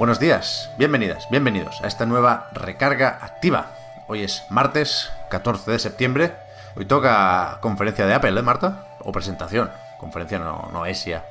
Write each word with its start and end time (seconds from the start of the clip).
Buenos 0.00 0.18
días, 0.18 0.70
bienvenidas, 0.78 1.28
bienvenidos 1.28 1.78
a 1.82 1.86
esta 1.86 2.06
nueva 2.06 2.48
recarga 2.54 3.18
activa. 3.20 3.66
Hoy 4.06 4.22
es 4.24 4.46
martes 4.48 5.12
14 5.28 5.72
de 5.72 5.78
septiembre. 5.78 6.32
Hoy 6.74 6.86
toca 6.86 7.58
conferencia 7.60 8.06
de 8.06 8.14
Apple, 8.14 8.30
¿eh, 8.40 8.42
Marta? 8.42 8.86
O 9.00 9.12
presentación. 9.12 9.70
Conferencia 9.98 10.38
no, 10.38 10.70
no 10.72 10.86
es 10.86 11.04
ya. 11.04 11.26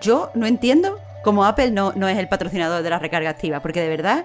Yo 0.00 0.30
no 0.32 0.46
entiendo 0.46 0.98
cómo 1.22 1.44
Apple 1.44 1.70
no, 1.72 1.92
no 1.96 2.08
es 2.08 2.16
el 2.16 2.26
patrocinador 2.26 2.82
de 2.82 2.88
la 2.88 2.98
recarga 2.98 3.28
activa, 3.28 3.60
porque 3.60 3.82
de 3.82 3.90
verdad, 3.90 4.24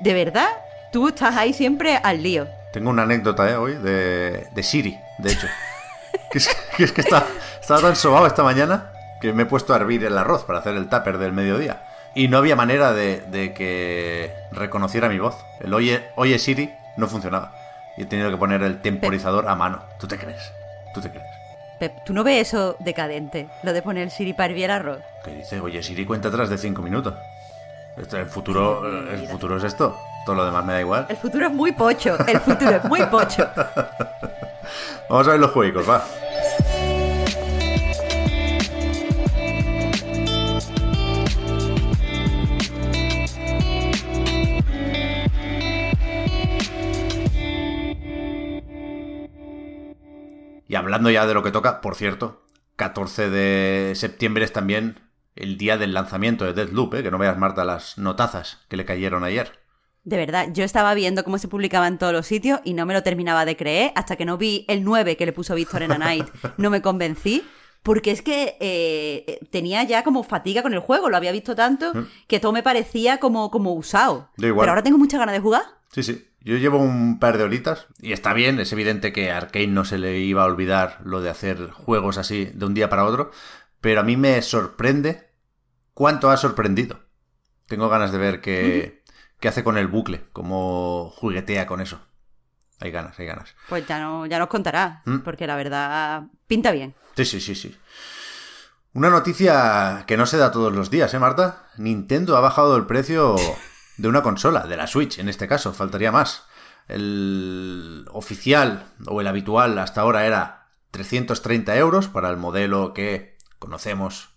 de 0.00 0.14
verdad, 0.14 0.48
tú 0.90 1.08
estás 1.08 1.36
ahí 1.36 1.52
siempre 1.52 2.00
al 2.02 2.22
lío. 2.22 2.48
Tengo 2.72 2.88
una 2.88 3.02
anécdota 3.02 3.50
¿eh? 3.50 3.56
hoy 3.56 3.74
de, 3.74 4.48
de 4.54 4.62
Siri, 4.62 4.98
de 5.18 5.32
hecho. 5.32 5.48
que 6.30 6.38
es 6.38 6.48
que, 6.78 6.84
es 6.84 6.92
que 6.92 7.02
está- 7.02 7.26
estaba 7.60 7.82
tan 7.82 7.94
sobado 7.94 8.26
esta 8.26 8.42
mañana 8.42 8.90
que 9.20 9.34
me 9.34 9.42
he 9.42 9.46
puesto 9.46 9.74
a 9.74 9.76
hervir 9.76 10.02
el 10.02 10.16
arroz 10.16 10.44
para 10.44 10.60
hacer 10.60 10.76
el 10.76 10.88
tupper 10.88 11.18
del 11.18 11.32
mediodía. 11.32 11.82
Y 12.14 12.28
no 12.28 12.38
había 12.38 12.56
manera 12.56 12.92
de, 12.92 13.20
de 13.20 13.52
que 13.52 14.32
reconociera 14.52 15.08
mi 15.08 15.18
voz. 15.18 15.36
El 15.60 15.74
oye, 15.74 16.04
oye 16.16 16.38
Siri 16.38 16.72
no 16.96 17.08
funcionaba. 17.08 17.52
Y 17.96 18.02
he 18.02 18.06
tenido 18.06 18.30
que 18.30 18.36
poner 18.36 18.62
el 18.62 18.80
temporizador 18.80 19.48
a 19.48 19.54
mano. 19.54 19.82
¿Tú 19.98 20.06
te 20.06 20.18
crees? 20.18 20.52
¿Tú 20.92 21.00
te 21.00 21.10
crees? 21.10 21.26
Pep, 21.78 21.92
¿tú 22.04 22.12
no 22.12 22.22
ves 22.22 22.48
eso 22.48 22.76
decadente? 22.78 23.48
Lo 23.62 23.72
de 23.72 23.82
poner 23.82 24.10
Siri 24.10 24.32
para 24.32 24.50
hervir 24.50 24.70
arroz. 24.70 25.00
¿Qué 25.24 25.32
dice? 25.32 25.60
Oye 25.60 25.82
Siri 25.82 26.04
cuenta 26.04 26.28
atrás 26.28 26.48
de 26.48 26.58
5 26.58 26.82
minutos. 26.82 27.14
Esto, 27.96 28.18
el 28.18 28.26
futuro, 28.26 28.86
el 29.10 29.28
futuro 29.28 29.56
es 29.56 29.64
esto. 29.64 29.96
Todo 30.24 30.36
lo 30.36 30.44
demás 30.44 30.64
me 30.64 30.72
da 30.72 30.80
igual. 30.80 31.06
El 31.08 31.16
futuro 31.16 31.46
es 31.46 31.52
muy 31.52 31.72
pocho, 31.72 32.16
el 32.26 32.40
futuro 32.40 32.70
es 32.76 32.84
muy 32.84 33.02
pocho. 33.06 33.48
Vamos 35.08 35.28
a 35.28 35.32
ver 35.32 35.40
los 35.40 35.50
juegos, 35.50 35.88
va. 35.88 36.02
Y 50.74 50.76
hablando 50.76 51.08
ya 51.08 51.24
de 51.24 51.34
lo 51.34 51.44
que 51.44 51.52
toca, 51.52 51.80
por 51.80 51.94
cierto, 51.94 52.42
14 52.74 53.30
de 53.30 53.92
septiembre 53.94 54.44
es 54.44 54.52
también 54.52 54.98
el 55.36 55.56
día 55.56 55.78
del 55.78 55.94
lanzamiento 55.94 56.44
de 56.44 56.52
Deathloop, 56.52 56.94
¿eh? 56.94 57.02
que 57.04 57.12
no 57.12 57.18
veas, 57.18 57.38
Marta, 57.38 57.64
las 57.64 57.96
notazas 57.96 58.58
que 58.68 58.76
le 58.76 58.84
cayeron 58.84 59.22
ayer. 59.22 59.52
De 60.02 60.16
verdad, 60.16 60.48
yo 60.52 60.64
estaba 60.64 60.92
viendo 60.94 61.22
cómo 61.22 61.38
se 61.38 61.46
publicaba 61.46 61.86
en 61.86 61.96
todos 61.96 62.12
los 62.12 62.26
sitios 62.26 62.58
y 62.64 62.74
no 62.74 62.86
me 62.86 62.94
lo 62.94 63.04
terminaba 63.04 63.44
de 63.44 63.56
creer 63.56 63.92
hasta 63.94 64.16
que 64.16 64.24
no 64.24 64.36
vi 64.36 64.64
el 64.66 64.82
9 64.82 65.16
que 65.16 65.26
le 65.26 65.32
puso 65.32 65.54
Víctor 65.54 65.84
en 65.84 65.92
A 65.92 65.98
Night. 65.98 66.26
No 66.56 66.70
me 66.70 66.82
convencí. 66.82 67.44
Porque 67.84 68.10
es 68.10 68.22
que 68.22 68.56
eh, 68.58 69.46
tenía 69.52 69.84
ya 69.84 70.02
como 70.02 70.24
fatiga 70.24 70.62
con 70.62 70.72
el 70.72 70.80
juego, 70.80 71.10
lo 71.10 71.18
había 71.18 71.30
visto 71.30 71.54
tanto 71.54 71.92
que 72.26 72.40
todo 72.40 72.50
me 72.50 72.62
parecía 72.64 73.20
como, 73.20 73.50
como 73.52 73.74
usado. 73.74 74.30
Pero 74.38 74.60
ahora 74.60 74.82
tengo 74.82 74.98
muchas 74.98 75.20
ganas 75.20 75.34
de 75.34 75.40
jugar. 75.40 75.62
Sí, 75.94 76.02
sí. 76.02 76.28
Yo 76.40 76.56
llevo 76.56 76.78
un 76.78 77.20
par 77.20 77.38
de 77.38 77.44
horitas 77.44 77.86
y 78.00 78.12
está 78.12 78.32
bien, 78.32 78.58
es 78.58 78.72
evidente 78.72 79.12
que 79.12 79.30
a 79.30 79.36
Arkane 79.36 79.68
no 79.68 79.84
se 79.84 79.96
le 79.96 80.18
iba 80.18 80.42
a 80.42 80.46
olvidar 80.46 80.98
lo 81.04 81.20
de 81.20 81.30
hacer 81.30 81.70
juegos 81.70 82.18
así 82.18 82.46
de 82.46 82.66
un 82.66 82.74
día 82.74 82.90
para 82.90 83.04
otro, 83.04 83.30
pero 83.80 84.00
a 84.00 84.02
mí 84.02 84.16
me 84.16 84.42
sorprende 84.42 85.30
cuánto 85.92 86.30
ha 86.30 86.36
sorprendido. 86.36 86.98
Tengo 87.68 87.88
ganas 87.88 88.10
de 88.10 88.18
ver 88.18 88.40
qué, 88.40 89.04
qué 89.38 89.46
hace 89.46 89.62
con 89.62 89.78
el 89.78 89.86
bucle, 89.86 90.24
cómo 90.32 91.12
juguetea 91.14 91.68
con 91.68 91.80
eso. 91.80 92.00
Hay 92.80 92.90
ganas, 92.90 93.16
hay 93.20 93.26
ganas. 93.26 93.54
Pues 93.68 93.86
ya, 93.86 94.00
no, 94.00 94.26
ya 94.26 94.40
nos 94.40 94.48
contará, 94.48 95.02
¿Mm? 95.04 95.18
porque 95.18 95.46
la 95.46 95.54
verdad 95.54 96.24
pinta 96.48 96.72
bien. 96.72 96.96
Sí, 97.14 97.24
sí, 97.24 97.40
sí, 97.40 97.54
sí. 97.54 97.78
Una 98.94 99.10
noticia 99.10 100.02
que 100.08 100.16
no 100.16 100.26
se 100.26 100.38
da 100.38 100.50
todos 100.50 100.72
los 100.74 100.90
días, 100.90 101.14
¿eh, 101.14 101.20
Marta? 101.20 101.68
Nintendo 101.76 102.36
ha 102.36 102.40
bajado 102.40 102.76
el 102.76 102.86
precio 102.86 103.36
de 103.96 104.08
una 104.08 104.22
consola, 104.22 104.66
de 104.66 104.76
la 104.76 104.86
Switch 104.86 105.18
en 105.18 105.28
este 105.28 105.48
caso, 105.48 105.72
faltaría 105.72 106.12
más. 106.12 106.44
El 106.88 108.06
oficial 108.12 108.86
o 109.06 109.20
el 109.20 109.26
habitual 109.26 109.78
hasta 109.78 110.02
ahora 110.02 110.26
era 110.26 110.68
330 110.90 111.76
euros 111.76 112.08
para 112.08 112.30
el 112.30 112.36
modelo 112.36 112.92
que 112.92 113.36
conocemos. 113.58 114.30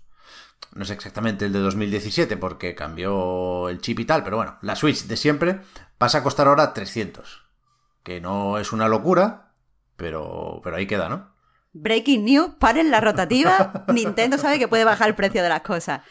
No 0.73 0.83
es 0.83 0.89
exactamente 0.89 1.45
el 1.45 1.53
de 1.53 1.59
2017 1.59 2.37
porque 2.37 2.75
cambió 2.75 3.69
el 3.69 3.79
chip 3.81 3.99
y 3.99 4.05
tal, 4.05 4.23
pero 4.23 4.37
bueno, 4.37 4.57
la 4.61 4.75
Switch 4.75 5.05
de 5.05 5.17
siempre 5.17 5.61
pasa 5.97 6.19
a 6.19 6.23
costar 6.23 6.47
ahora 6.47 6.73
300. 6.73 7.43
Que 8.03 8.21
no 8.21 8.57
es 8.57 8.71
una 8.71 8.87
locura, 8.87 9.53
pero, 9.95 10.61
pero 10.63 10.77
ahí 10.77 10.87
queda, 10.87 11.09
¿no? 11.09 11.35
Breaking 11.73 12.25
news, 12.25 12.51
paren 12.59 12.89
la 12.89 13.01
rotativa. 13.01 13.85
Nintendo 13.93 14.37
sabe 14.37 14.59
que 14.59 14.67
puede 14.67 14.85
bajar 14.85 15.09
el 15.09 15.15
precio 15.15 15.43
de 15.43 15.49
las 15.49 15.61
cosas. 15.61 16.01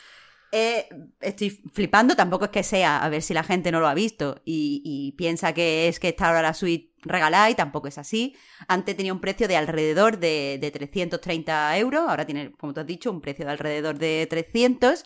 Eh, 0.52 0.88
estoy 1.20 1.50
flipando, 1.72 2.14
tampoco 2.14 2.46
es 2.46 2.50
que 2.50 2.62
sea, 2.62 3.02
a 3.02 3.08
ver 3.08 3.22
si 3.22 3.34
la 3.34 3.42
gente 3.42 3.72
no 3.72 3.80
lo 3.80 3.88
ha 3.88 3.94
visto 3.94 4.40
y, 4.44 5.12
piensa 5.16 5.52
que 5.52 5.88
es 5.88 5.98
que 5.98 6.08
está 6.08 6.28
ahora 6.28 6.42
la 6.42 6.54
suite 6.54 6.92
regalada 7.02 7.50
y 7.50 7.54
tampoco 7.54 7.88
es 7.88 7.98
así. 7.98 8.36
Antes 8.68 8.96
tenía 8.96 9.12
un 9.12 9.20
precio 9.20 9.48
de 9.48 9.56
alrededor 9.56 10.18
de, 10.18 10.58
de 10.60 10.70
330 10.70 11.78
euros, 11.78 12.08
ahora 12.08 12.26
tiene, 12.26 12.52
como 12.52 12.72
tú 12.74 12.80
has 12.80 12.86
dicho, 12.86 13.10
un 13.10 13.20
precio 13.20 13.44
de 13.44 13.52
alrededor 13.52 13.98
de 13.98 14.26
300. 14.28 15.04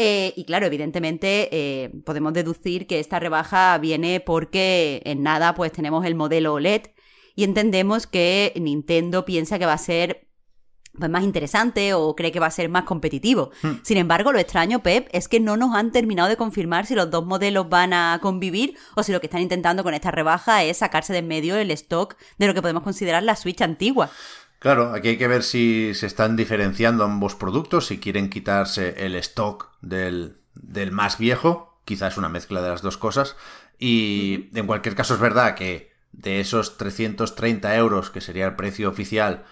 Eh, 0.00 0.32
y 0.36 0.44
claro, 0.44 0.66
evidentemente 0.66 1.48
eh, 1.50 1.90
podemos 2.04 2.32
deducir 2.32 2.86
que 2.86 3.00
esta 3.00 3.18
rebaja 3.18 3.76
viene 3.78 4.20
porque 4.20 5.02
en 5.04 5.24
nada 5.24 5.56
pues 5.56 5.72
tenemos 5.72 6.06
el 6.06 6.14
modelo 6.14 6.54
OLED 6.54 6.82
y 7.34 7.42
entendemos 7.42 8.06
que 8.06 8.52
Nintendo 8.56 9.24
piensa 9.24 9.58
que 9.58 9.66
va 9.66 9.72
a 9.72 9.78
ser 9.78 10.27
pues, 10.98 11.10
más 11.10 11.24
interesante 11.24 11.94
o 11.94 12.16
cree 12.16 12.32
que 12.32 12.40
va 12.40 12.46
a 12.46 12.50
ser 12.50 12.68
más 12.68 12.84
competitivo. 12.84 13.50
Sin 13.82 13.98
embargo, 13.98 14.32
lo 14.32 14.38
extraño, 14.38 14.82
Pep, 14.82 15.08
es 15.12 15.28
que 15.28 15.40
no 15.40 15.56
nos 15.56 15.74
han 15.74 15.92
terminado 15.92 16.28
de 16.28 16.36
confirmar 16.36 16.86
si 16.86 16.94
los 16.94 17.10
dos 17.10 17.26
modelos 17.26 17.68
van 17.68 17.92
a 17.92 18.18
convivir 18.22 18.76
o 18.94 19.02
si 19.02 19.12
lo 19.12 19.20
que 19.20 19.26
están 19.26 19.42
intentando 19.42 19.82
con 19.82 19.94
esta 19.94 20.10
rebaja 20.10 20.62
es 20.64 20.78
sacarse 20.78 21.12
de 21.12 21.18
en 21.18 21.28
medio 21.28 21.56
el 21.56 21.70
stock 21.72 22.16
de 22.38 22.46
lo 22.46 22.54
que 22.54 22.62
podemos 22.62 22.82
considerar 22.82 23.22
la 23.22 23.36
Switch 23.36 23.60
antigua. 23.60 24.10
Claro, 24.58 24.92
aquí 24.92 25.08
hay 25.08 25.18
que 25.18 25.28
ver 25.28 25.42
si 25.42 25.92
se 25.94 26.06
están 26.06 26.34
diferenciando 26.34 27.04
ambos 27.04 27.34
productos, 27.34 27.86
si 27.86 27.98
quieren 27.98 28.30
quitarse 28.30 29.04
el 29.04 29.14
stock 29.16 29.70
del, 29.80 30.38
del 30.54 30.90
más 30.90 31.18
viejo, 31.18 31.80
quizás 31.84 32.16
una 32.16 32.28
mezcla 32.28 32.60
de 32.60 32.70
las 32.70 32.82
dos 32.82 32.96
cosas. 32.96 33.36
Y 33.78 34.50
en 34.54 34.66
cualquier 34.66 34.96
caso 34.96 35.14
es 35.14 35.20
verdad 35.20 35.54
que 35.54 35.92
de 36.12 36.40
esos 36.40 36.76
330 36.76 37.76
euros, 37.76 38.10
que 38.10 38.20
sería 38.20 38.46
el 38.46 38.56
precio 38.56 38.88
oficial, 38.88 39.44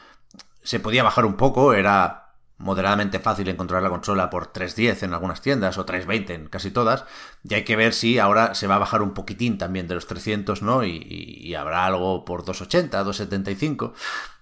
se 0.67 0.81
podía 0.81 1.05
bajar 1.05 1.25
un 1.25 1.37
poco, 1.37 1.75
era 1.75 2.33
moderadamente 2.59 3.21
fácil 3.21 3.49
encontrar 3.49 3.85
la 3.85 3.89
consola 3.89 4.31
por 4.31 4.53
3.10 4.53 5.05
en 5.05 5.15
algunas 5.15 5.41
tiendas 5.41 5.79
o 5.79 5.87
3.20 5.87 6.31
en 6.31 6.49
casi 6.49 6.73
todas, 6.73 7.05
y 7.45 7.55
hay 7.55 7.63
que 7.63 7.77
ver 7.77 7.93
si 7.95 8.19
ahora 8.19 8.57
se 8.57 8.67
va 8.67 8.75
a 8.75 8.79
bajar 8.79 9.01
un 9.01 9.15
poquitín 9.15 9.59
también 9.59 9.87
de 9.87 9.95
los 9.95 10.09
300, 10.09 10.63
¿no? 10.63 10.83
Y, 10.85 11.55
habrá 11.55 11.87
algo 11.87 12.25
por 12.25 12.45
2.80, 12.45 12.91
2.75. 12.91 13.93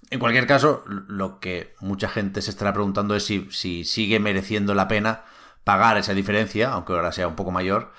En 0.08 0.18
cualquier 0.18 0.46
caso, 0.46 0.82
lo 0.86 1.40
que 1.40 1.74
mucha 1.80 2.08
gente 2.08 2.40
se 2.40 2.50
estará 2.50 2.72
preguntando 2.72 3.14
es 3.14 3.26
si, 3.26 3.48
si 3.50 3.84
sigue 3.84 4.18
mereciendo 4.18 4.74
la 4.74 4.88
pena 4.88 5.24
pagar 5.62 5.98
esa 5.98 6.14
diferencia, 6.14 6.72
aunque 6.72 6.94
ahora 6.94 7.12
sea 7.12 7.28
un 7.28 7.36
poco 7.36 7.50
mayor, 7.50 7.92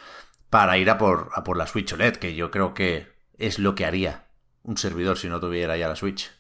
para 0.50 0.80
ir 0.80 0.90
a 0.90 0.98
por, 0.98 1.30
a 1.36 1.44
por 1.44 1.58
la 1.58 1.68
Switch 1.68 1.94
OLED, 1.94 2.16
que 2.16 2.34
yo 2.34 2.50
creo 2.50 2.74
que 2.74 3.14
es 3.38 3.60
lo 3.60 3.76
que 3.76 3.86
haría 3.86 4.26
un 4.64 4.78
servidor 4.78 5.20
si 5.20 5.30
no 5.30 5.40
tuviera 5.40 5.78
ya 5.78 5.88
la 5.88 5.96
Switch. 5.96 6.32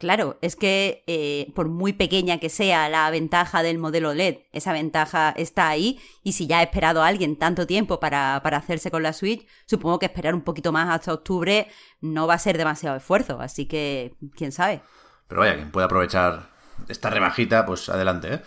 Claro, 0.00 0.38
es 0.40 0.56
que 0.56 1.04
eh, 1.06 1.52
por 1.54 1.68
muy 1.68 1.92
pequeña 1.92 2.38
que 2.38 2.48
sea 2.48 2.88
la 2.88 3.10
ventaja 3.10 3.62
del 3.62 3.76
modelo 3.76 4.14
LED, 4.14 4.38
esa 4.50 4.72
ventaja 4.72 5.28
está 5.36 5.68
ahí 5.68 6.00
y 6.22 6.32
si 6.32 6.46
ya 6.46 6.60
ha 6.60 6.62
esperado 6.62 7.02
a 7.02 7.06
alguien 7.06 7.36
tanto 7.36 7.66
tiempo 7.66 8.00
para, 8.00 8.40
para 8.42 8.56
hacerse 8.56 8.90
con 8.90 9.02
la 9.02 9.12
Switch, 9.12 9.46
supongo 9.66 9.98
que 9.98 10.06
esperar 10.06 10.34
un 10.34 10.40
poquito 10.40 10.72
más 10.72 10.88
hasta 10.88 11.12
octubre 11.12 11.68
no 12.00 12.26
va 12.26 12.32
a 12.32 12.38
ser 12.38 12.56
demasiado 12.56 12.96
esfuerzo, 12.96 13.42
así 13.42 13.66
que 13.66 14.16
quién 14.34 14.52
sabe. 14.52 14.80
Pero 15.28 15.42
vaya, 15.42 15.56
quien 15.56 15.70
pueda 15.70 15.84
aprovechar 15.84 16.48
esta 16.88 17.10
rebajita, 17.10 17.66
pues 17.66 17.90
adelante, 17.90 18.36
¿eh? 18.36 18.42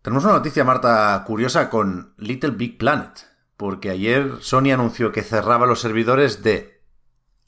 Tenemos 0.00 0.22
una 0.22 0.34
noticia, 0.34 0.62
Marta, 0.62 1.24
curiosa 1.26 1.68
con 1.68 2.14
Little 2.18 2.52
Big 2.52 2.78
Planet, 2.78 3.26
porque 3.56 3.90
ayer 3.90 4.34
Sony 4.42 4.70
anunció 4.72 5.10
que 5.10 5.24
cerraba 5.24 5.66
los 5.66 5.80
servidores 5.80 6.44
de 6.44 6.84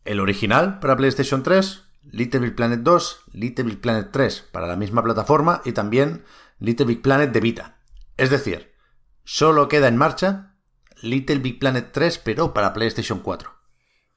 el 0.04 0.18
original 0.18 0.80
para 0.80 0.96
PlayStation 0.96 1.44
3 1.44 1.84
Little 2.02 2.40
Big 2.40 2.54
Planet 2.54 2.80
2, 2.80 3.20
Little 3.32 3.64
Big 3.64 3.80
Planet 3.80 4.08
3 4.12 4.48
para 4.52 4.66
la 4.66 4.76
misma 4.76 5.02
plataforma 5.02 5.62
y 5.64 5.72
también 5.72 6.24
Little 6.58 6.86
Big 6.86 7.02
Planet 7.02 7.30
de 7.32 7.40
Vita. 7.40 7.78
Es 8.16 8.30
decir, 8.30 8.72
solo 9.24 9.68
queda 9.68 9.88
en 9.88 9.96
marcha 9.96 10.56
Little 11.02 11.38
Big 11.38 11.58
Planet 11.58 11.90
3 11.92 12.18
pero 12.18 12.54
para 12.54 12.72
PlayStation 12.72 13.20
4. 13.20 13.58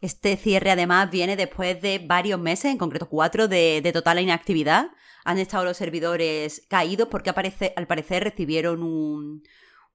Este 0.02 0.36
cierre 0.36 0.72
además 0.72 1.12
viene 1.12 1.36
después 1.36 1.80
de 1.82 2.00
varios 2.00 2.40
meses, 2.40 2.72
en 2.72 2.80
concreto 2.80 3.08
cuatro, 3.08 3.48
de, 3.48 3.88
total 3.94 4.20
inactividad. 4.20 4.88
Han 5.24 5.38
estado 5.38 5.64
los 5.64 5.78
servidores 5.78 6.66
caídos 6.68 7.08
porque 7.08 7.30
al 7.30 7.88
parecer 7.88 8.24
recibieron 8.24 8.82
un, 8.82 9.44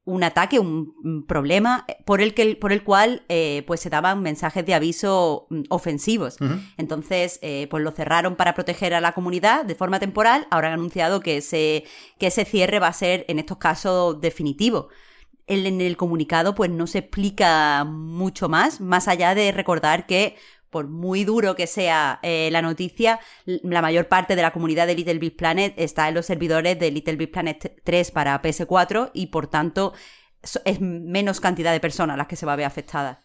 un 0.07 0.23
ataque, 0.23 0.61
un, 0.61 1.25
problema 1.27 1.85
por 2.05 2.21
el, 2.21 2.33
que, 2.33 2.55
por 2.55 2.73
el 2.73 2.85
cual 2.85 3.25
eh, 3.29 3.65
pues 3.67 3.81
se 3.81 3.91
daban 3.91 4.23
mensajes 4.23 4.65
de 4.65 4.73
aviso 4.73 5.47
mm, 5.51 5.63
ofensivos. 5.69 6.37
Entonces, 6.79 7.41
eh, 7.43 7.67
pues 7.71 7.83
lo 7.83 7.91
cerraron 7.91 8.37
para 8.37 8.55
proteger 8.55 8.95
a 8.95 9.01
la 9.01 9.13
comunidad 9.13 9.65
de 9.65 9.75
forma 9.75 9.99
temporal. 9.99 10.47
Ahora 10.51 10.69
han 10.69 10.75
anunciado 10.75 11.21
que 11.21 11.39
ese, 11.39 11.85
que 12.19 12.29
ese 12.29 12.45
cierre 12.45 12.79
va 12.79 12.87
a 12.87 12.93
ser 12.93 13.25
en 13.29 13.41
estos 13.41 13.59
casos 13.59 14.21
definitivo. 14.21 14.89
en 15.49 15.81
el 15.81 15.97
comunicado 15.97 16.55
pues 16.55 16.71
no 16.71 16.87
se 16.87 16.99
explica 16.99 17.85
mucho 17.85 18.49
más, 18.49 18.81
más 18.81 19.09
allá 19.09 19.35
de 19.35 19.51
recordar 19.51 20.07
que 20.07 20.37
por 20.77 20.89
muy 20.89 21.25
duro 21.25 21.57
que 21.57 21.67
sea 21.67 22.19
eh, 22.23 22.51
la 22.53 22.61
noticia, 22.61 23.19
la 23.47 23.81
mayor 23.81 24.09
parte 24.09 24.37
de 24.37 24.43
la 24.43 24.53
comunidad 24.53 24.87
de 24.87 24.95
Little 24.95 25.19
Big 25.19 25.35
Planet 25.35 25.73
está 25.79 26.07
en 26.07 26.15
los 26.15 26.27
servidores 26.27 26.79
de 26.79 26.91
Little 26.91 27.17
Big 27.17 27.33
Planet 27.33 27.81
3 27.83 28.11
para 28.11 28.43
PS4 28.43 29.11
y 29.15 29.29
por 29.29 29.47
tanto 29.47 29.95
es 30.67 30.83
menos 30.83 31.41
cantidad 31.41 31.73
de 31.73 31.81
personas 31.81 32.19
las 32.19 32.27
que 32.27 32.37
se 32.37 32.45
va 32.45 32.53
a 32.53 32.57
ver 32.57 32.67
afectadas. 32.67 33.17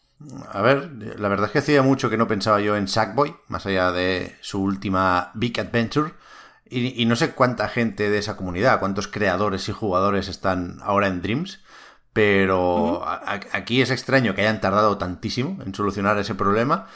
A 0.50 0.62
ver, 0.62 0.92
la 1.20 1.28
verdad 1.28 1.48
es 1.48 1.52
que 1.52 1.60
hacía 1.60 1.82
mucho 1.82 2.10
que 2.10 2.16
no 2.16 2.26
pensaba 2.26 2.62
yo 2.62 2.78
en 2.78 2.88
Sackboy, 2.88 3.36
más 3.50 3.66
allá 3.66 3.92
de 3.92 4.34
su 4.40 4.64
última 4.64 5.32
Big 5.34 5.60
Adventure. 5.60 6.14
Y, 6.70 7.06
no 7.06 7.18
sé 7.18 7.32
cuánta 7.32 7.68
gente 7.68 8.10
de 8.10 8.20
esa 8.20 8.38
comunidad, 8.38 8.80
cuántos 8.80 9.10
creadores 9.10 9.68
y 9.68 9.74
jugadores 9.74 10.30
están 10.30 10.78
ahora 10.84 11.08
en 11.08 11.22
Dreams, 11.22 11.60
pero 12.14 13.04
aquí 13.06 13.82
es 13.82 13.92
extraño 13.92 14.36
que 14.36 14.42
hayan 14.44 14.62
tardado 14.62 14.98
tantísimo 14.98 15.62
en 15.66 15.76
solucionar 15.76 16.18
ese 16.18 16.34
problema. 16.34 16.88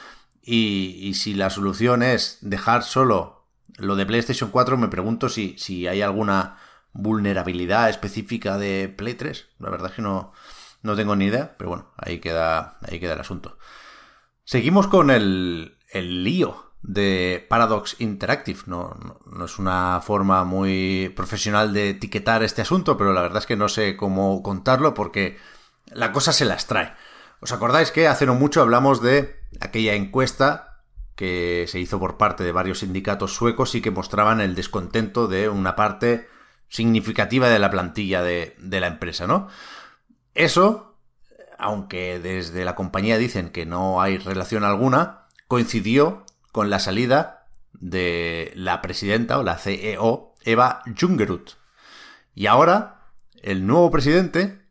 Y, 0.47 1.13
si 1.15 1.33
la 1.33 1.50
solución 1.50 2.03
es 2.03 2.38
dejar 2.42 2.83
solo 2.83 3.47
lo 3.77 3.95
de 3.95 4.06
PlayStation 4.06 4.51
4, 4.51 4.77
me 4.77 4.88
pregunto 4.88 5.27
si, 5.27 5.56
si 5.57 5.88
hay 5.88 6.01
alguna 6.01 6.57
vulnerabilidad 6.94 7.89
específica 7.89 8.57
de 8.57 8.94
Play 8.95 9.15
3. 9.15 9.47
La 9.59 9.71
verdad 9.71 9.89
es 9.89 9.95
que 9.95 10.01
no, 10.03 10.33
no 10.83 10.95
tengo 10.95 11.15
ni 11.15 11.25
idea, 11.25 11.56
pero 11.57 11.69
bueno, 11.71 11.92
ahí 11.97 12.19
queda, 12.19 12.77
ahí 12.88 13.00
queda 13.00 13.13
el 13.13 13.19
asunto. 13.19 13.57
Seguimos 14.44 14.88
con 14.88 15.09
el, 15.09 15.77
el 15.89 16.24
lío 16.24 16.74
de 16.83 17.45
Paradox 17.50 17.95
Interactive. 18.00 18.59
No, 18.68 18.95
no, 19.25 19.45
es 19.45 19.57
una 19.57 20.00
forma 20.01 20.44
muy 20.44 21.12
profesional 21.15 21.74
de 21.74 21.89
etiquetar 21.92 22.44
este 22.44 22.62
asunto, 22.62 22.97
pero 22.97 23.13
la 23.13 23.24
verdad 23.24 23.39
es 23.39 23.45
que 23.45 23.56
no 23.56 23.68
sé 23.68 23.97
cómo 23.97 24.44
contarlo 24.44 24.94
porque 24.94 25.38
la 25.88 26.12
cosa 26.12 26.31
se 26.31 26.45
las 26.45 26.68
trae. 26.68 26.94
¿Os 27.42 27.51
acordáis 27.51 27.92
que 27.92 28.07
hace 28.07 28.25
no 28.25 28.36
mucho 28.36 28.62
hablamos 28.62 29.01
de 29.01 29.39
aquella 29.62 29.94
encuesta 29.94 30.84
que 31.16 31.66
se 31.68 31.80
hizo 31.80 32.00
por 32.00 32.18
parte 32.18 32.44
de 32.44 32.52
varios 32.52 32.80
sindicatos 32.80 33.34
suecos 33.34 33.74
y 33.75 33.81
que 33.81 33.92
mostraban 33.92 34.42
el 34.42 34.56
descontento 34.56 35.28
de 35.28 35.50
una 35.50 35.75
parte 35.75 36.28
significativa 36.68 37.50
de 37.50 37.60
la 37.60 37.72
plantilla 37.72 38.22
de, 38.22 38.56
la 38.60 38.88
empresa, 38.88 39.28
¿no? 39.28 39.48
Eso, 40.34 40.98
aunque 41.57 42.19
desde 42.19 42.66
la 42.66 42.75
compañía 42.75 43.18
dicen 43.18 43.50
que 43.50 43.66
no 43.66 44.02
hay 44.02 44.18
relación 44.18 44.63
alguna, 44.63 45.28
coincidió 45.48 46.25
con 46.52 46.69
la 46.69 46.80
salida 46.80 47.48
de 47.74 48.52
la 48.56 48.81
presidenta 48.81 49.38
o 49.40 49.44
la 49.44 49.57
CEO, 49.57 50.34
Eva 50.44 50.81
Jungerut. 51.00 51.52
Y 52.34 52.48
ahora, 52.48 53.12
el 53.42 53.66
nuevo 53.66 53.90
presidente, 53.92 54.66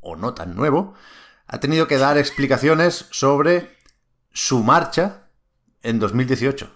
o 0.00 0.16
no 0.16 0.34
tan 0.34 0.54
nuevo, 0.54 0.94
ha 1.46 1.58
tenido 1.60 1.86
que 1.86 1.96
dar 1.96 2.18
explicaciones 2.18 3.06
sobre 3.10 3.75
su 4.36 4.62
marcha 4.62 5.30
en 5.82 5.98
2018. 5.98 6.70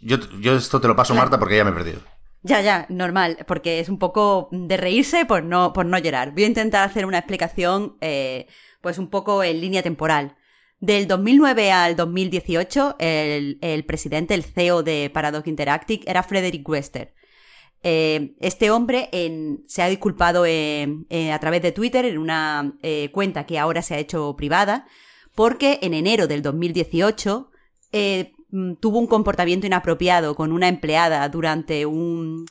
Yo, 0.00 0.16
yo 0.40 0.56
esto 0.56 0.80
te 0.80 0.88
lo 0.88 0.96
paso, 0.96 1.14
Marta, 1.14 1.38
porque 1.38 1.56
ya 1.56 1.64
me 1.64 1.70
he 1.70 1.74
perdido. 1.74 2.00
Ya, 2.42 2.60
ya, 2.62 2.84
normal, 2.88 3.38
porque 3.46 3.78
es 3.78 3.88
un 3.88 4.00
poco 4.00 4.48
de 4.50 4.76
reírse 4.76 5.24
por 5.24 5.44
no, 5.44 5.72
por 5.72 5.86
no 5.86 5.96
llorar. 5.98 6.32
Voy 6.32 6.42
a 6.42 6.48
intentar 6.48 6.82
hacer 6.86 7.06
una 7.06 7.18
explicación, 7.18 7.96
eh, 8.00 8.48
pues 8.80 8.98
un 8.98 9.08
poco 9.08 9.44
en 9.44 9.60
línea 9.60 9.84
temporal. 9.84 10.36
Del 10.80 11.06
2009 11.06 11.70
al 11.70 11.94
2018, 11.94 12.96
el, 12.98 13.58
el 13.62 13.84
presidente, 13.86 14.34
el 14.34 14.42
CEO 14.42 14.82
de 14.82 15.10
Paradox 15.14 15.46
Interactive 15.46 16.02
era 16.06 16.24
Frederick 16.24 16.68
Wester. 16.68 17.14
Eh, 17.84 18.34
este 18.40 18.72
hombre 18.72 19.10
se 19.68 19.82
ha 19.82 19.88
disculpado 19.88 20.42
a 20.42 21.38
través 21.38 21.62
de 21.62 21.72
Twitter 21.72 22.04
en 22.04 22.18
una 22.18 22.74
eh, 22.82 23.10
cuenta 23.12 23.46
que 23.46 23.60
ahora 23.60 23.80
se 23.80 23.94
ha 23.94 23.98
hecho 23.98 24.34
privada, 24.36 24.86
porque 25.34 25.78
en 25.82 25.94
enero 25.94 26.26
del 26.26 26.42
2018 26.42 27.50
eh, 27.92 28.32
mm, 28.50 28.74
tuvo 28.74 28.98
un 28.98 29.06
comportamiento 29.06 29.66
inapropiado 29.66 30.34
con 30.34 30.52
una 30.52 30.68
empleada 30.68 31.28
durante 31.28 31.86
un 31.86 32.46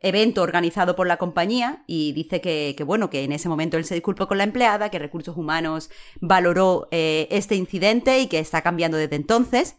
evento 0.00 0.42
organizado 0.42 0.96
por 0.96 1.06
la 1.06 1.16
compañía 1.16 1.82
y 1.86 2.12
dice 2.12 2.40
que, 2.40 2.76
bueno, 2.86 3.08
que 3.08 3.24
en 3.24 3.32
ese 3.32 3.48
momento 3.48 3.78
él 3.78 3.86
se 3.86 3.94
disculpó 3.94 4.28
con 4.28 4.36
la 4.36 4.44
empleada, 4.44 4.90
que 4.90 4.98
Recursos 4.98 5.36
Humanos 5.36 5.90
valoró 6.20 6.88
este 6.90 7.54
incidente 7.54 8.20
y 8.20 8.26
que 8.26 8.38
está 8.38 8.60
cambiando 8.60 8.98
desde 8.98 9.16
entonces. 9.16 9.76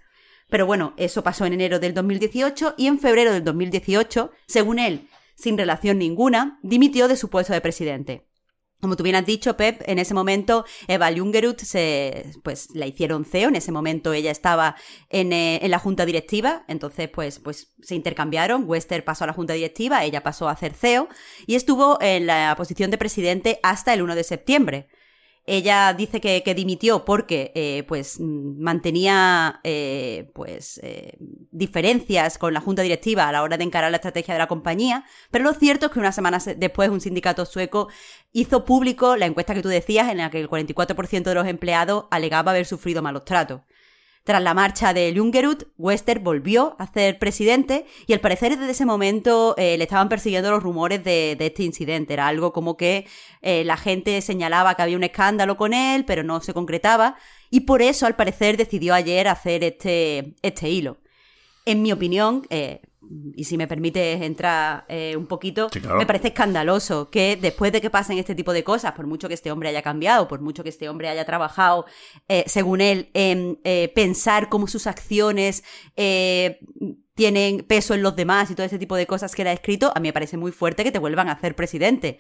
Pero 0.50 0.66
bueno, 0.66 0.94
eso 0.98 1.24
pasó 1.24 1.46
en 1.46 1.54
enero 1.54 1.80
del 1.80 1.94
2018 1.94 2.76
y 2.78 2.88
en 2.88 3.00
febrero 3.00 3.34
del 3.34 3.44
2018, 3.44 4.32
según 4.48 4.80
él, 4.80 5.08
sin 5.36 5.58
relación 5.58 5.98
ninguna, 5.98 6.60
dimitió 6.64 7.08
de 7.08 7.18
su 7.18 7.30
puesto 7.30 7.54
de 7.54 7.62
presidente. 7.62 8.25
Como 8.86 8.98
tú 8.98 9.04
bien 9.04 9.16
has 9.16 9.26
dicho, 9.26 9.58
Pep, 9.58 9.82
en 9.88 9.98
ese 9.98 10.14
momento 10.14 10.64
Eva 10.88 11.10
Jungerut 11.12 11.60
se, 11.60 12.34
pues, 12.44 12.70
la 12.76 12.86
hicieron 12.86 13.26
CEO. 13.26 13.50
En 13.50 13.56
ese 13.56 13.72
momento 13.72 14.14
ella 14.14 14.30
estaba 14.30 14.76
en, 15.10 15.34
eh, 15.34 15.58
en, 15.64 15.72
la 15.72 15.80
junta 15.80 16.06
directiva. 16.06 16.66
Entonces, 16.68 17.10
pues, 17.10 17.40
pues 17.40 17.74
se 17.82 17.96
intercambiaron. 17.96 18.66
Wester 18.68 19.04
pasó 19.04 19.24
a 19.24 19.28
la 19.28 19.34
junta 19.34 19.54
directiva, 19.54 20.04
ella 20.04 20.22
pasó 20.22 20.50
a 20.50 20.56
ser 20.56 20.76
CEO 20.76 21.10
y 21.48 21.56
estuvo 21.56 22.00
en 22.00 22.28
la 22.28 22.54
posición 22.56 22.92
de 22.92 23.00
presidente 23.00 23.60
hasta 23.64 23.92
el 23.92 24.04
1 24.04 24.14
de 24.14 24.24
septiembre. 24.24 24.88
Ella 25.48 25.92
dice 25.98 26.22
que, 26.22 26.54
dimitió 26.54 27.06
porque 27.06 27.52
eh, 27.56 27.86
pues 27.88 28.20
mantenía 28.20 29.62
eh, 29.64 30.30
pues 30.36 30.80
diferencias 31.56 32.38
con 32.38 32.54
la 32.54 32.62
junta 32.62 32.82
directiva 32.82 33.28
a 33.28 33.32
la 33.32 33.42
hora 33.42 33.58
de 33.58 33.64
encarar 33.64 33.90
la 33.90 33.98
estrategia 33.98 34.34
de 34.34 34.40
la 34.40 34.48
compañía, 34.48 35.06
pero 35.32 35.46
lo 35.46 35.54
cierto 35.54 35.86
es 35.86 35.92
que 35.92 36.00
unas 36.00 36.16
semanas 36.16 36.50
después 36.58 36.90
un 36.90 37.02
sindicato 37.02 37.46
sueco 37.46 37.88
hizo 38.34 38.66
público 38.66 39.16
la 39.16 39.26
encuesta 39.26 39.54
que 39.54 39.62
tú 39.62 39.70
decías 39.70 40.10
en 40.10 40.18
la 40.18 40.30
que 40.30 40.42
el 40.42 40.50
44% 40.50 41.24
de 41.24 41.34
los 41.34 41.48
empleados 41.48 42.06
alegaba 42.12 42.52
haber 42.52 42.66
sufrido 42.66 43.02
malos 43.02 43.26
tratos. 43.26 43.62
Tras 44.26 44.42
la 44.42 44.56
marcha 44.56 44.92
de 44.92 45.14
Jungerud, 45.16 45.68
Wester 45.78 46.18
volvió 46.18 46.76
a 46.80 46.92
ser 46.92 47.20
presidente 47.20 47.86
y 48.08 48.14
al 48.14 48.22
parecer 48.22 48.58
desde 48.58 48.72
ese 48.72 48.84
momento 48.84 49.54
eh, 49.56 49.78
le 49.78 49.84
estaban 49.84 50.10
persiguiendo 50.10 50.50
los 50.50 50.64
rumores 50.64 51.04
de, 51.04 51.38
este 51.40 51.62
incidente. 51.62 52.14
Era 52.14 52.28
algo 52.28 52.52
como 52.52 52.76
que 52.76 53.06
eh, 53.44 53.64
la 53.66 53.78
gente 53.78 54.20
señalaba 54.22 54.74
que 54.74 54.82
había 54.82 54.98
un 54.98 55.04
escándalo 55.04 55.58
con 55.58 55.76
él, 55.76 56.06
pero 56.06 56.24
no 56.24 56.42
se 56.42 56.56
concretaba 56.56 57.18
y 57.52 57.62
por 57.62 57.84
eso 57.84 58.08
al 58.08 58.16
parecer 58.16 58.58
decidió 58.58 58.96
ayer 58.96 59.28
hacer 59.28 59.64
este, 59.64 60.34
este 60.42 60.70
hilo. 60.70 60.98
En 61.66 61.82
mi 61.82 61.92
opinión, 61.92 62.46
eh, 62.50 62.82
y 63.34 63.44
si 63.44 63.58
me 63.58 63.68
permites 63.68 64.22
entrar 64.22 64.86
eh, 64.88 65.16
un 65.18 65.28
poquito, 65.28 65.70
me 65.98 66.06
parece 66.06 66.30
escandaloso 66.30 67.10
que 67.10 67.38
después 67.40 67.72
de 67.72 67.82
que 67.82 67.90
pasen 67.90 68.18
este 68.18 68.36
tipo 68.36 68.54
de 68.54 68.64
cosas, 68.64 68.94
por 68.94 69.08
mucho 69.08 69.28
que 69.28 69.34
este 69.34 69.52
hombre 69.52 69.70
haya 69.70 69.82
cambiado, 69.82 70.28
por 70.28 70.42
mucho 70.42 70.64
que 70.64 70.70
este 70.70 70.90
hombre 70.90 71.10
haya 71.10 71.26
trabajado, 71.26 71.86
eh, 72.28 72.44
según 72.48 72.82
él, 72.82 73.10
en 73.14 73.60
eh, 73.64 73.92
pensar 73.94 74.50
cómo 74.50 74.68
sus 74.68 74.88
acciones 74.88 75.64
tienen 77.16 77.66
peso 77.68 77.94
en 77.94 78.04
los 78.04 78.16
demás 78.16 78.52
y 78.52 78.56
todo 78.56 78.66
ese 78.66 78.80
tipo 78.80 78.96
de 78.96 79.08
cosas 79.08 79.36
que 79.36 79.44
él 79.44 79.48
ha 79.50 79.54
escrito, 79.54 79.92
a 79.96 80.00
mí 80.00 80.10
me 80.10 80.14
parece 80.14 80.38
muy 80.38 80.52
fuerte 80.52 80.84
que 80.84 80.92
te 80.92 81.00
vuelvan 81.00 81.30
a 81.30 81.34
hacer 81.34 81.56
presidente. 81.56 82.20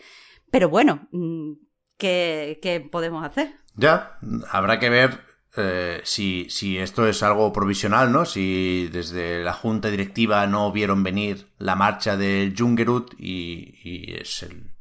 Pero 0.51 0.69
bueno, 0.69 1.07
mm, 1.11 1.53
¿qué, 1.97 2.59
qué 2.61 2.79
podemos 2.79 3.25
hacer? 3.25 3.55
Ya, 3.75 4.17
habrá 4.51 4.79
que 4.79 4.89
ver 4.89 5.19
eh, 5.57 6.01
si, 6.03 6.47
si, 6.49 6.77
esto 6.77 7.07
es 7.07 7.23
algo 7.23 7.53
provisional, 7.53 8.11
¿no? 8.11 8.25
Si 8.25 8.89
desde 8.91 9.43
la 9.43 9.53
junta 9.53 9.89
directiva 9.89 10.45
no 10.47 10.71
vieron 10.71 11.03
venir 11.03 11.47
la 11.57 11.75
marcha 11.75 12.17
del 12.17 12.55
Jungerut 12.57 13.13
y, 13.17 14.13
es 14.19 14.43
el, 14.43 14.71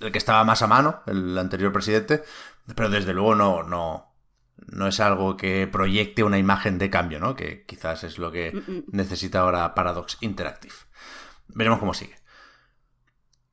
el, 0.00 0.12
que 0.12 0.18
estaba 0.18 0.44
más 0.44 0.62
a 0.62 0.66
mano, 0.66 1.02
el 1.06 1.38
anterior 1.38 1.72
presidente, 1.72 2.24
pero 2.74 2.90
desde 2.90 3.14
luego 3.14 3.34
no, 3.34 3.62
no, 3.62 4.14
no 4.66 4.86
es 4.88 5.00
algo 5.00 5.36
que 5.36 5.68
proyecte 5.70 6.24
una 6.24 6.38
imagen 6.38 6.78
de 6.78 6.90
cambio, 6.90 7.20
¿no? 7.20 7.36
Que 7.36 7.64
quizás 7.64 8.04
es 8.04 8.18
lo 8.18 8.32
que 8.32 8.52
mm, 8.52 8.70
mm. 8.70 8.84
necesita 8.92 9.40
ahora 9.40 9.74
Paradox 9.74 10.18
Interactive. 10.20 10.74
Veremos 11.48 11.78
cómo 11.78 11.94
sigue. 11.94 12.16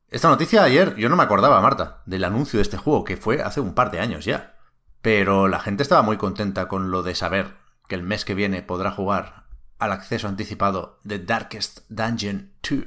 Esta 0.09 0.29
noticia 0.29 0.63
ayer, 0.63 0.95
yo 0.95 1.09
no 1.09 1.15
me 1.15 1.23
acordaba, 1.23 1.61
Marta, 1.61 2.01
del 2.05 2.23
anuncio 2.23 2.57
de 2.57 2.63
este 2.63 2.77
juego, 2.77 3.03
que 3.03 3.17
fue 3.17 3.41
hace 3.41 3.61
un 3.61 3.73
par 3.73 3.91
de 3.91 3.99
años 3.99 4.25
ya. 4.25 4.57
Pero 5.01 5.47
la 5.47 5.59
gente 5.59 5.83
estaba 5.83 6.01
muy 6.01 6.17
contenta 6.17 6.67
con 6.67 6.91
lo 6.91 7.03
de 7.03 7.15
saber 7.15 7.47
que 7.87 7.95
el 7.95 8.03
mes 8.03 8.25
que 8.25 8.35
viene 8.35 8.61
podrá 8.61 8.91
jugar 8.91 9.45
al 9.79 9.91
acceso 9.91 10.27
anticipado 10.27 10.99
de 11.03 11.19
Darkest 11.19 11.79
Dungeon 11.89 12.51
2. 12.69 12.83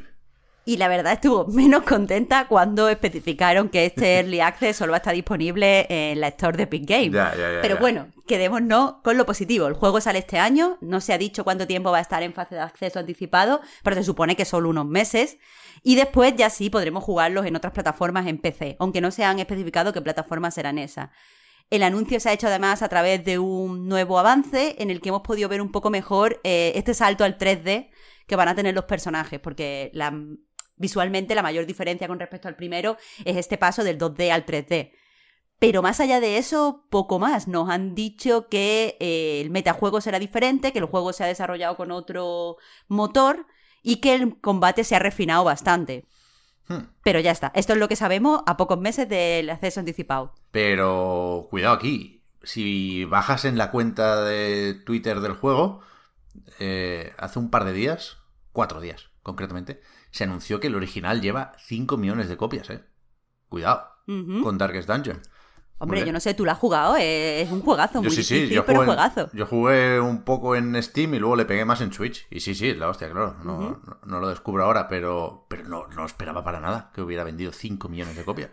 Y 0.67 0.79
la 0.79 0.89
verdad 0.89 1.13
estuvo 1.13 1.47
menos 1.49 1.83
contenta 1.83 2.47
cuando 2.49 2.89
especificaron 2.89 3.69
que 3.69 3.85
este 3.85 4.15
Early 4.21 4.41
Access 4.41 4.77
solo 4.77 4.93
va 4.93 4.97
a 4.97 4.99
estar 4.99 5.15
disponible 5.15 5.87
en 5.91 6.21
la 6.21 6.29
Store 6.29 6.57
de 6.57 6.63
Epic 6.63 6.89
Games. 6.89 7.13
Ya, 7.13 7.35
ya, 7.37 7.53
ya, 7.55 7.61
Pero 7.61 7.77
bueno, 7.79 8.07
quedémonos 8.27 8.95
con 9.03 9.19
lo 9.19 9.27
positivo. 9.27 9.67
El 9.67 9.75
juego 9.75 10.01
sale 10.01 10.21
este 10.21 10.39
año, 10.39 10.79
no 10.81 11.01
se 11.01 11.13
ha 11.13 11.19
dicho 11.19 11.45
cuánto 11.45 11.67
tiempo 11.67 11.91
va 11.91 11.99
a 11.99 12.03
estar 12.03 12.23
en 12.23 12.33
fase 12.33 12.55
de 12.55 12.63
acceso 12.63 12.99
anticipado, 12.99 13.61
pero 13.83 13.97
se 13.97 14.05
supone 14.05 14.37
que 14.37 14.45
solo 14.45 14.71
unos 14.71 14.87
meses. 14.87 15.37
Y 15.83 15.97
después 15.97 16.35
ya 16.37 16.49
sí 16.49 16.71
podremos 16.71 17.05
jugarlos 17.05 17.45
en 17.45 17.57
otras 17.57 17.75
plataformas 17.75 18.27
en 18.27 18.39
PC, 18.39 18.77
aunque 18.79 19.03
no 19.03 19.11
se 19.11 19.25
han 19.25 19.41
especificado 19.41 19.93
qué 19.93 20.01
plataformas 20.01 20.55
serán 20.55 20.79
esas. 20.79 21.11
El 21.71 21.83
anuncio 21.83 22.21
se 22.21 22.29
ha 22.29 22.33
hecho 22.33 22.47
además 22.47 22.83
a 22.83 22.89
través 22.89 23.25
de 23.25 23.39
un 23.39 23.89
nuevo 23.89 24.19
avance 24.19 24.77
en 24.79 24.91
el 24.91 25.01
que 25.01 25.09
hemos 25.09 25.23
podido 25.23 25.49
ver 25.49 25.61
un 25.61 25.73
poco 25.73 25.91
mejor 25.91 26.41
eh, 26.45 26.73
este 26.77 26.95
salto 26.95 27.25
al 27.25 27.39
3D 27.39 27.91
que 28.27 28.37
van 28.37 28.49
a 28.49 28.55
tener 28.55 28.75
los 28.75 28.85
personajes, 28.85 29.41
porque 29.41 29.93
visualmente 30.77 31.35
la 31.35 31.43
mayor 31.43 31.67
diferencia 31.67 32.09
con 32.09 32.21
respecto 32.21 32.49
al 32.49 32.57
primero 32.57 32.97
es 33.25 33.37
este 33.37 33.59
paso 33.59 33.85
del 33.85 33.99
2D 33.99 34.31
al 34.31 34.47
3D. 34.47 34.93
Pero 35.59 35.83
más 35.83 36.01
allá 36.01 36.21
de 36.21 36.37
eso, 36.37 36.87
poco 36.91 37.19
más. 37.19 37.49
Nos 37.49 37.71
han 37.71 37.95
dicho 37.95 38.49
que 38.49 38.97
eh, 39.01 39.41
el 39.41 39.51
metajuego 39.51 40.01
será 40.01 40.19
diferente, 40.19 40.73
que 40.73 40.79
el 40.79 40.85
juego 40.85 41.13
se 41.13 41.25
ha 41.25 41.27
desarrollado 41.27 41.77
con 41.77 41.91
otro 41.91 42.57
motor 42.89 43.47
y 43.83 43.97
que 43.97 44.15
el 44.15 44.41
combate 44.41 44.85
se 44.85 44.97
ha 44.97 44.99
refinado 44.99 45.45
bastante. 45.45 46.07
Hmm. 46.69 46.87
Pero 47.03 47.21
ya 47.21 47.31
está. 47.31 47.53
Esto 47.55 47.75
es 47.75 47.79
lo 47.79 47.89
que 47.89 47.97
sabemos 47.97 48.43
a 48.47 48.57
pocos 48.57 48.79
meses 48.79 49.09
del 49.09 49.51
acceso 49.51 49.81
anticipado. 49.81 50.35
Pero 50.51 51.49
cuidado 51.51 51.75
aquí. 51.75 52.23
Si 52.43 53.05
bajas 53.05 53.45
en 53.45 53.57
la 53.57 53.71
cuenta 53.71 54.23
de 54.23 54.75
Twitter 54.75 55.21
del 55.21 55.33
juego, 55.33 55.81
eh, 56.59 57.13
hace 57.19 57.39
un 57.39 57.51
par 57.51 57.65
de 57.65 57.73
días, 57.73 58.19
cuatro 58.53 58.81
días 58.81 59.11
concretamente, 59.23 59.81
se 60.11 60.25
anunció 60.25 60.61
que 60.61 60.67
el 60.69 60.75
original 60.75 61.21
lleva 61.21 61.53
5 61.59 61.97
millones 61.97 62.29
de 62.29 62.37
copias, 62.37 62.69
¿eh? 62.71 62.85
Cuidado 63.49 63.89
con 64.07 64.59
Darkest 64.59 64.89
Dungeon. 64.89 65.23
Hombre, 65.79 66.07
yo 66.07 66.13
no 66.13 66.21
sé, 66.21 66.33
tú 66.35 66.45
lo 66.45 66.53
has 66.53 66.59
jugado, 66.59 66.97
eh, 66.97 67.43
es 67.43 67.51
un 67.51 67.61
juegazo, 67.61 67.95
Yo 67.95 68.03
muy 68.03 68.11
sí, 68.11 68.23
sí, 68.23 68.35
difícil, 68.35 68.57
yo 68.57 68.65
pero 68.67 68.81
en- 68.83 68.87
juegazo. 68.87 69.29
yo 69.33 69.45
jugué 69.47 70.01
un 70.01 70.23
poco 70.23 70.57
en 70.57 70.81
Steam 70.83 71.15
y 71.15 71.19
luego 71.19 71.37
le 71.37 71.45
pegué 71.45 71.65
más 71.65 71.81
en 71.81 71.93
Switch. 71.93 72.27
Y 72.31 72.41
sí, 72.41 72.55
sí, 72.55 72.71
es 72.71 72.79
la 72.79 72.89
hostia, 72.89 73.11
claro. 73.11 73.37
No, 73.45 73.55
Ujú. 73.55 73.81
no, 73.87 73.99
no 74.07 74.21
lo 74.21 74.29
descubro 74.29 74.65
ahora, 74.65 74.89
pero, 74.89 75.47
pero 75.49 75.65
no, 75.65 75.87
no 75.89 76.07
esperaba 76.07 76.43
para 76.45 76.61
nada 76.61 76.91
que 76.95 77.03
hubiera 77.03 77.25
vendido 77.25 77.53
5 77.53 77.89
millones 77.89 78.17
de 78.17 78.25
copias. 78.25 78.51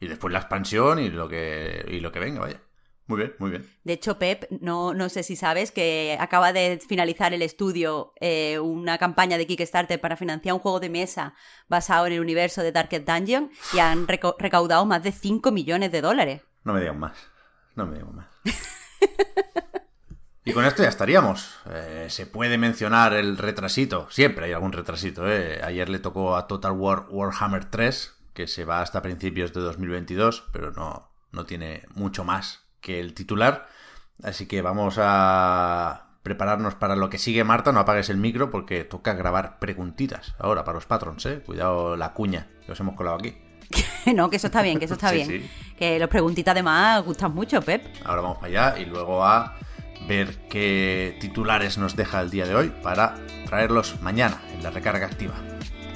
Y 0.00 0.06
después 0.06 0.32
la 0.32 0.38
expansión 0.40 0.98
y 1.00 1.10
lo 1.10 1.28
que, 1.28 1.84
y 1.88 2.00
lo 2.00 2.12
que 2.12 2.20
venga, 2.20 2.40
vaya. 2.40 2.60
Muy 3.06 3.18
bien, 3.18 3.34
muy 3.38 3.50
bien. 3.50 3.68
De 3.84 3.92
hecho, 3.92 4.18
Pep, 4.18 4.46
no, 4.62 4.94
no 4.94 5.10
sé 5.10 5.22
si 5.22 5.36
sabes 5.36 5.70
que 5.70 6.16
acaba 6.18 6.54
de 6.54 6.80
finalizar 6.88 7.34
el 7.34 7.42
estudio 7.42 8.14
eh, 8.18 8.58
una 8.58 8.96
campaña 8.96 9.36
de 9.36 9.46
Kickstarter 9.46 10.00
para 10.00 10.16
financiar 10.16 10.54
un 10.54 10.60
juego 10.60 10.80
de 10.80 10.88
mesa 10.88 11.34
basado 11.68 12.06
en 12.06 12.14
el 12.14 12.20
universo 12.20 12.62
de 12.62 12.72
Darkest 12.72 13.06
Dungeon 13.06 13.50
y 13.74 13.78
han 13.80 14.06
reco- 14.06 14.36
recaudado 14.38 14.86
más 14.86 15.02
de 15.02 15.12
5 15.12 15.52
millones 15.52 15.92
de 15.92 16.00
dólares. 16.00 16.42
No 16.64 16.72
me 16.72 16.80
digan 16.80 16.98
más. 16.98 17.18
No 17.74 17.84
me 17.86 17.98
digan 17.98 18.14
más. 18.16 18.26
Y 20.46 20.52
con 20.52 20.64
esto 20.66 20.82
ya 20.82 20.88
estaríamos. 20.90 21.54
Eh, 21.70 22.06
se 22.10 22.26
puede 22.26 22.58
mencionar 22.58 23.14
el 23.14 23.38
retrasito. 23.38 24.06
Siempre 24.10 24.46
hay 24.46 24.52
algún 24.52 24.72
retrasito. 24.72 25.26
¿eh? 25.30 25.60
Ayer 25.62 25.88
le 25.88 25.98
tocó 25.98 26.36
a 26.36 26.46
Total 26.46 26.72
War 26.72 27.06
Warhammer 27.08 27.64
3, 27.66 28.14
que 28.34 28.46
se 28.46 28.64
va 28.66 28.82
hasta 28.82 29.00
principios 29.00 29.54
de 29.54 29.60
2022, 29.62 30.44
pero 30.52 30.70
no, 30.72 31.10
no 31.32 31.46
tiene 31.46 31.84
mucho 31.94 32.24
más 32.24 32.63
que 32.84 33.00
el 33.00 33.14
titular. 33.14 33.66
Así 34.22 34.46
que 34.46 34.62
vamos 34.62 34.96
a 35.00 36.06
prepararnos 36.22 36.74
para 36.76 36.94
lo 36.94 37.10
que 37.10 37.18
sigue, 37.18 37.42
Marta. 37.42 37.72
No 37.72 37.80
apagues 37.80 38.10
el 38.10 38.18
micro 38.18 38.50
porque 38.50 38.84
toca 38.84 39.14
grabar 39.14 39.58
preguntitas 39.58 40.34
ahora 40.38 40.64
para 40.64 40.76
los 40.76 40.86
patrons. 40.86 41.24
¿eh? 41.26 41.42
Cuidado 41.44 41.96
la 41.96 42.12
cuña 42.12 42.46
que 42.64 42.72
os 42.72 42.80
hemos 42.80 42.94
colado 42.94 43.16
aquí. 43.16 43.36
no, 44.14 44.30
que 44.30 44.36
eso 44.36 44.46
está 44.48 44.62
bien, 44.62 44.78
que 44.78 44.84
eso 44.84 44.94
está 44.94 45.08
Sí, 45.10 45.16
bien. 45.16 45.28
sí. 45.28 45.50
Que 45.76 45.98
los 45.98 46.08
preguntitas 46.08 46.52
además 46.52 47.02
gustan 47.04 47.34
mucho, 47.34 47.60
Pep. 47.62 47.84
Ahora 48.04 48.20
vamos 48.22 48.38
para 48.38 48.48
allá 48.70 48.78
y 48.78 48.84
luego 48.84 49.24
a 49.24 49.56
ver 50.06 50.46
qué 50.50 51.16
titulares 51.20 51.78
nos 51.78 51.96
deja 51.96 52.20
el 52.20 52.30
día 52.30 52.44
de 52.46 52.54
hoy 52.54 52.68
para 52.82 53.14
traerlos 53.46 54.00
mañana 54.02 54.40
en 54.52 54.62
la 54.62 54.70
recarga 54.70 55.06
activa. 55.06 55.34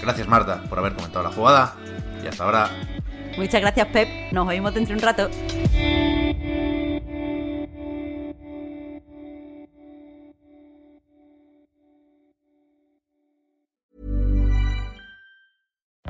Gracias 0.00 0.26
Marta 0.26 0.62
por 0.68 0.78
haber 0.78 0.94
comentado 0.94 1.22
la 1.24 1.30
jugada 1.32 1.76
y 2.24 2.26
hasta 2.26 2.44
ahora. 2.44 2.70
Muchas 3.36 3.60
gracias, 3.60 3.86
Pep. 3.88 4.08
Nos 4.32 4.48
oímos 4.48 4.74
dentro 4.74 4.96
de 4.96 5.00
un 5.00 5.06
rato. 5.06 6.47